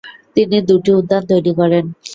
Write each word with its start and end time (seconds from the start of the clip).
তিনি 0.35 0.57
দুটি 0.69 0.91
উদ্যান 0.99 1.23
তৈরি 1.31 1.51
করেন। 1.59 1.85